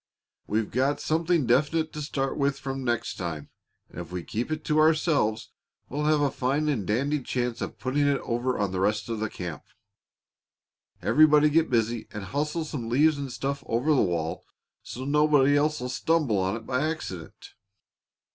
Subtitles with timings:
[0.47, 3.51] We've got something definite to start from next time;
[3.87, 5.51] and if we keep it to ourselves,
[5.89, 9.19] we'll have a fine and dandy chance of putting it over on the rest of
[9.19, 9.61] the camp.
[11.03, 14.43] Everybody get busy and hustle some leaves and stuff over the wall
[14.81, 17.53] so nobody else'll stumble on it by accident."